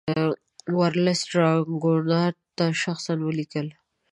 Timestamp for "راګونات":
1.39-2.35